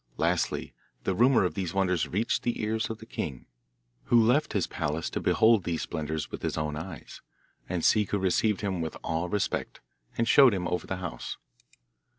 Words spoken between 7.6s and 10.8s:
And Ciccu received him with all respect, and showed him